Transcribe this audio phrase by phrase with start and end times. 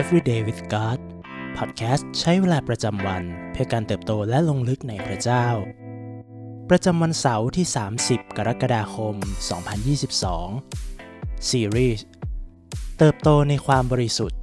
[0.00, 0.98] Everyday with God
[1.58, 5.46] Podcast ใช้เวลาประจำวันเพื่อการเติบโตและลงลึกในพระเจ้า
[6.70, 7.66] ประจำวันเสาร์ที่
[8.02, 9.14] 30 กรกฎาคม
[10.72, 12.06] 2022 ซีรีส์
[12.98, 14.40] เติบโตในความบริสุทธิ์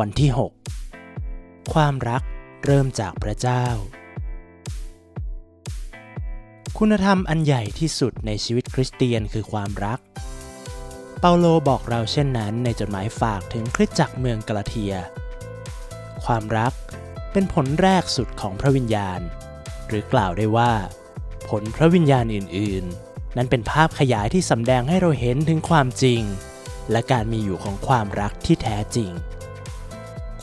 [0.00, 0.30] วันที่
[1.02, 2.22] 6 ความรัก
[2.64, 3.64] เริ่มจากพระเจ้า
[6.78, 10.00] คุณธรรมอันใหญ่ที่สุดในชีวิตคริสเตียนคือความรัก
[11.24, 14.94] เปาโลบอกเราเช่นนั้นในจดหมายฝากถึงคริสตจักรเมืองกาลาเทีย
[16.24, 16.72] ความรัก
[17.32, 19.20] เป็นผลแรกสุดของพระวิญญาณ
[19.88, 20.72] หรือกล่าวได้ว่า
[21.48, 26.22] ผลพระวิญญาณอื่น ๆ นั้นเป็นภาพขยายที่สำแดงให้เราเห็นถึงความจริง
[26.90, 29.10] และการมีอยู่ของความรักที่แท้จริง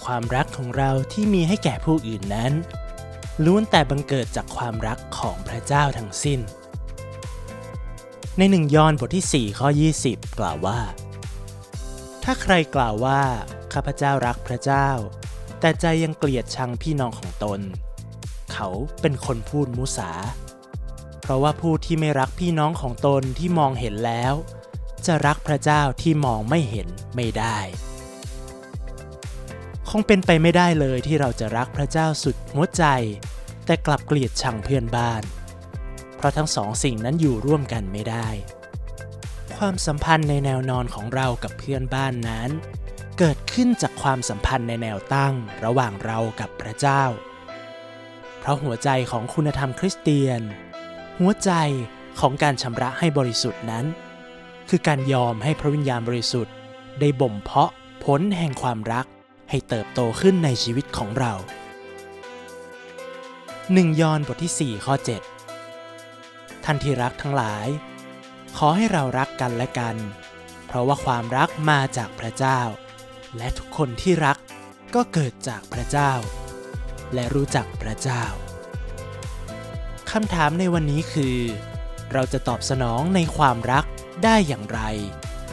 [0.03, 2.51] ความรักของเราที่มีให้แก่ผู้อื่นนั้น
[3.45, 6.39] ล้วนแต่บังเกิดจากความรักของพระเจ้าทั้งสิ้น
[8.41, 9.67] ในหนึ่งยอห์นบทที่ 4 ข้อ
[10.03, 10.79] 20 กล่าวว่า
[12.23, 13.21] ถ้าใครกล่าวว่า
[13.73, 14.89] ข้าพเจ้ารักพระเจ้า
[15.59, 17.59] แต่ใจยังเกลียดชังพี่น้องของตน
[18.51, 18.67] เขา
[19.01, 20.11] เป็นคนพูดมุสา
[21.21, 24.33] เพราะว่าผู้ที่ไม่รักพี่น้องของตนที่มองเห็นแล้ว
[25.05, 27.57] จะรักพระเจ้าที่มองไม่เห็นไม่ได้
[29.89, 32.83] คงเป็นไปไม่ได้เลยที่เราจะรักพระเจ้าสุดหัวใจ
[33.65, 35.23] แต่กลับเกลียดชังเพื่อนบ้าน
[36.19, 38.27] เพราะทั้งสองสิ่งนั้นอยู่ร่วมกันไม่ได้
[39.57, 42.49] ความสัมพันธ์ในแนวนอนของเรากับเพื่อนบ้านนั้น
[43.19, 45.33] เกิดขึ้นจากความสัมพันธ์ในแนวตั้ง
[45.65, 47.03] ระหว่างเรากับพระเจ้า
[48.39, 50.41] เพราะหัวใจของคุณธรรมคริสเตียน
[51.19, 51.51] หัวใจ
[52.19, 53.85] ของการชำระให้บริสุทธิ์นั้น
[54.69, 56.53] คือการยอมให้พระวิญญาณบริสุทธิ์
[56.99, 57.71] ได้บ่มเพาะ
[58.03, 59.05] ผลแห่งความรัก
[59.49, 61.33] ให้เติบโตขึ้นในชีวิตของเรา
[63.73, 65.38] หนึ่งยอห์นบทที่ 4 ข้อ 7
[66.63, 67.67] ท่านที่รักทั้งหลาย
[68.57, 69.95] ขอให้เรารักกันและกัน
[70.67, 72.59] เพราะว่าความรักมาจากพระเจ้า
[73.37, 74.37] และทุกคนที่รัก
[74.95, 76.11] ก็เกิดจากพระเจ้า
[77.13, 78.23] และรู้จักพระเจ้า
[80.11, 81.37] คำถามในวันนี้คือ
[82.13, 83.85] เราจะตอบสนองในความรัก
[84.23, 84.81] ได้อย่างไร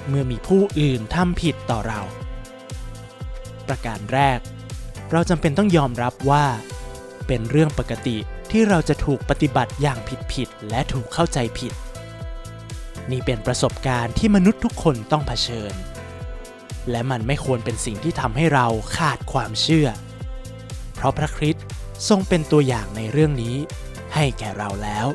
[0.08, 2.00] เมื่อมีผู้อื่นทำผิดต่อเรา
[3.68, 4.38] ประการแรก
[5.12, 6.46] เราจำเป็นต้องยอมรับว่า
[7.26, 8.16] เป็นเรื่องปกติ
[8.52, 9.98] ที่เราจะถูกปฏิบัติอย่าง
[10.32, 11.72] ผิดๆและถูกเข้าใจผิด
[13.10, 15.72] นี่เป็นประสบการณ์ที่มนุษย์ทุกคนต้องเผชิญ
[16.90, 19.88] และมันไม่ควรเป็นสิ่งที่ทำให้เราขาดความเชื่อ
[20.94, 21.64] เพราะพระคริสต์
[22.08, 23.56] ทรงเป็นตัวอย่างในเรื่องนี้
[24.14, 25.06] ให้แก่เราแล้ว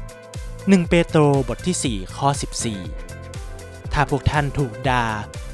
[0.00, 2.28] 1 เปโตรบทที่ 4 ข้อ
[3.10, 5.06] 14 ถ้าพวกท่านถูกด่า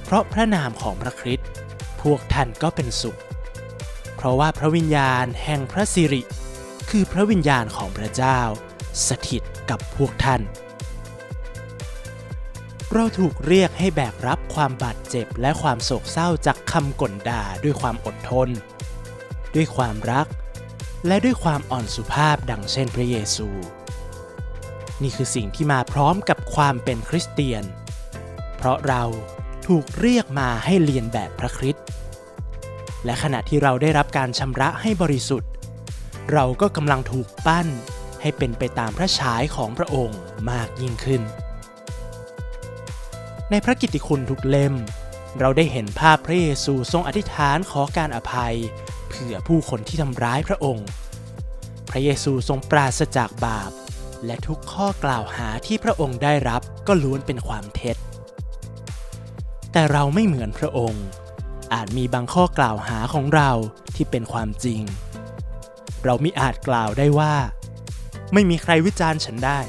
[0.04, 1.48] เพราะพระนามของพระคริสต์
[2.02, 3.20] พวกท่านก็เป็นสุข
[4.16, 6.22] เพราะว่าพระวิญญาณแห่งพระสิริ
[6.90, 8.40] คือพระวิญญาณของพระเจ้า
[9.08, 10.42] สถิตกับพวกท่าน
[12.92, 18.48] เราถูกเรียกให้แบกรับความบาดเจ็บและความโศกเศร้าจากคำก่นด่าด้วยความอดทน
[19.54, 20.26] ด้วยความรัก
[21.06, 23.48] และด้วยความอ่อนสุภาพดังเช่นพระเยซู
[25.02, 27.64] นี่คือสิ่งที่มาพร้อมกับความเป็นคริสเตียน
[28.56, 29.02] เพราะเรา
[29.66, 31.84] ถูกเรียกมาให้เรียนแบบพระคริสต์
[33.04, 35.50] และขณะที่เราได้รับการชำระให้บริสุทธิ์
[36.32, 37.66] เราก็กำลังถูกปั้น
[38.20, 40.18] ให้เป็นไปตามพระฉายของพระองค์
[40.50, 41.22] มากยิ่งขึ้น
[43.50, 44.74] ในพระกิตติคุณทุกเล่ม
[45.40, 48.56] เราได้เห็นภาพพระเยซูทรงอธิษฐานขอการอภัย
[49.08, 50.86] เผื่อผู้คนที่ทำร้ายพระองค์
[51.90, 53.70] พระเยซูทรงปราศจากบาป
[54.26, 57.96] และทุกข้อกล่าวหาที่พระองค์ได้รับก็ล้วนเป็นความเท็จ
[59.72, 61.04] แต่เราไม่เหมือนพระองค์
[61.74, 63.50] อาจมีบางข้อกล่าวหาของเรา
[63.94, 64.80] ที่เป็นความจริง
[66.04, 67.34] เราไมิอาจกล่าวได้ว่า
[68.32, 69.60] ไม่มีใครวิจารณ์ฉันได้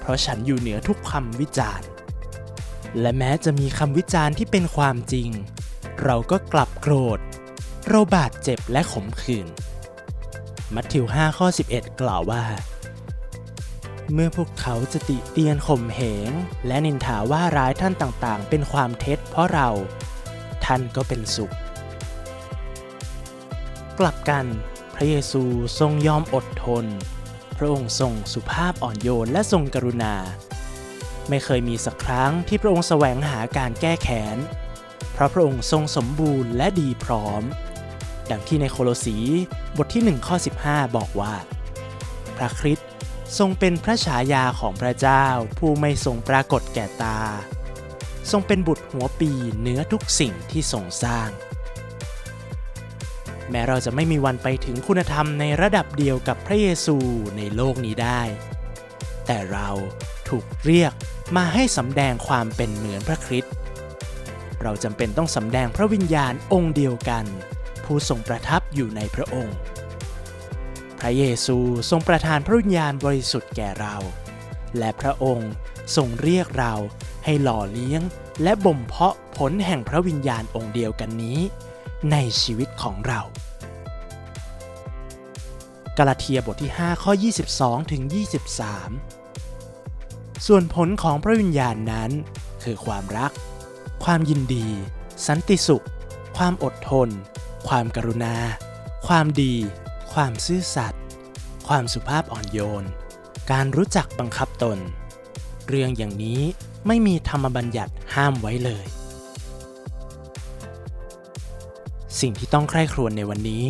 [0.00, 1.86] เพราะฉันอยู่เหนือทุกคำวิจารณ์
[3.00, 5.28] และแม้จะมีคำวิจารณ์ที่เป็นความจริง
[6.04, 7.18] เราก็กลับโกรธ
[7.88, 9.46] เราบาดเจ็บและขมขื่น
[10.74, 12.44] มัทธิว5ข้อ 11 กล่าวว่า
[14.12, 16.30] เมื่อพวกเขาจะติเตียนข่มเหง
[16.66, 19.68] และนินทาว่าร้ายท่านต่างๆ เป็นความเท็จเพราะเรา
[20.64, 21.54] ท่านก็เป็นสุข
[23.98, 24.46] กลับกัน
[24.98, 25.42] พระเยซู
[25.80, 26.84] ทรงยอมอดทน
[27.56, 30.14] พระองค์ทรงสุภาพอ่อนโยนและทรงกรุณา
[31.28, 34.36] ไม่เคยมีสักครั้งที่พระองค์แสวงหาการแก้แค้น
[35.12, 37.42] เพราะพระองค์ทรงสมบูรณ์และดีพร้อม
[38.30, 39.18] ดังที่ในโคโลสี
[39.76, 41.34] บทที่1ข้อ15 บอกว่า
[42.36, 42.88] พระคริสต์
[43.38, 45.26] ทรงเป็นพระฉายาของพระเจ้า
[45.58, 47.20] ผู้ไม่ทรงปรากฏแก่ตา
[48.30, 51.28] ทรงเป็นบุตรหัวปีเหนือทุกสิ่งที่ทรงสร้าง
[53.50, 56.96] แม้เราจะไม่มีวันไปถึงคุณธรรมในระดับเดียวกับพระเยซู
[57.36, 58.20] ในโลกนี้ได้
[59.26, 59.68] แต่เรา
[60.28, 60.92] ถูกเรียก
[61.36, 63.54] มาให้สำแดงความเป็นเหมือนพระคริสต์
[64.62, 67.24] เราจำเป็นต้องสำแดงพระวิญญาณองค์เดียวกัน
[67.84, 69.56] ผู้ทรงประทับอยู่ในพระองค์
[71.00, 71.58] พระเยซู
[71.90, 73.96] ทรงประทานพระวิญญาณบริสุทธิ์แก่เรา
[74.78, 75.50] และพระองค์
[75.96, 76.74] ทรงเรียกเรา
[77.24, 78.02] ให้หล่อเลี้ยง
[78.42, 81.38] และบ่มเพาะผลแห่งพระวิญญาณองค์เดียวกันนี้
[82.12, 83.20] ในชีวิตของเรา
[85.98, 87.12] กาลาเทียบทที่ 5 ข้อ
[87.52, 88.02] 22 ถึง
[89.44, 92.10] 23 ส่วนผลของพระวิญญาณนั้น
[92.64, 93.32] คือความรัก
[94.04, 94.66] ความยินดี
[95.26, 95.86] สันติสุข
[96.36, 97.08] ความอดทน
[97.68, 98.36] ความกรุณา
[99.08, 99.54] ความดี
[100.12, 101.02] ความซื่อสัตย์
[101.68, 102.84] ความสุภาพอ่อนโยน
[103.52, 104.78] การรู้จักบังคับตน
[105.68, 106.40] เรื่องอย่างนี้
[106.86, 108.84] ไม่มีธรรมบัญญัติห้ามไว้เลย
[112.20, 113.64] สิ่งที่ต้องใคร่ครวญในวันนี้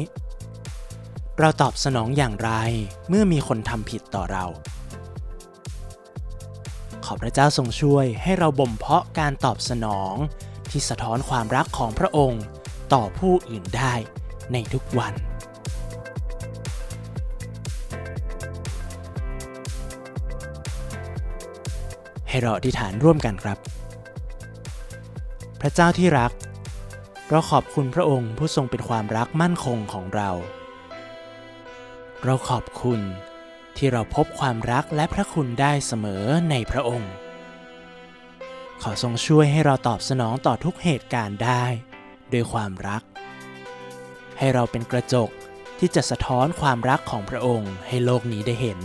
[1.38, 2.50] เราตอบสนองอย่างไร
[3.08, 4.44] เมื่อมีคนทำผิดต่อเรา
[7.04, 10.14] ขอพระเจ้าทรงช่วยให้เราบ่มเพาะการตอบสนอง
[10.70, 12.42] ที่สะท้อนความรักของพระองค์
[12.92, 13.94] ต่อผู้อื่นได้
[14.52, 15.14] ในทุกวัน
[22.28, 23.58] ให้เราอธิษฐานร่วมกันครับ
[25.60, 26.32] พระเจ้าที่รัก
[27.30, 30.30] เราขอบคุณพระองค์ผู้ทรงเป็นความรักมั่นคงของเรา
[32.24, 33.00] เราขอบคุณ
[33.76, 37.12] ที่เราพบความรักและพระคุณได้เสมอในพระองค์
[38.82, 41.64] ขอทรงช่วยให้เราตอบสนองต่อทุกเหตุการณ์ได้
[42.32, 43.02] ด้วยความรัก
[44.38, 45.30] ให้เราเป็นกระจก
[45.78, 48.80] ที่จะสะท้อนความรักของพระองค์ให้โลกนี้ได้เห็น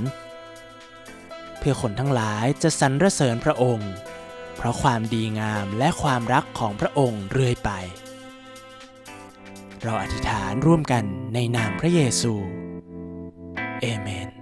[1.60, 3.92] เพื่อคนทั้งหลายจะสรรเสริญพระองค์
[4.58, 7.72] เพราะความดีงามและความรักของพระองค์เรื่อยไป
[9.86, 12.34] เราอธิษฐานร่วมกันในนามพระเยซู
[13.82, 14.41] เอเมน